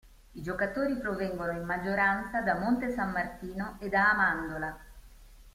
I 0.31 0.41
giocatori 0.41 0.97
provengono 0.97 1.51
in 1.51 1.63
maggioranza 1.63 2.41
da 2.41 2.57
Monte 2.57 2.89
San 2.91 3.11
Martino 3.11 3.75
e 3.79 3.87
da 3.87 4.09
Amandola. 4.09 4.77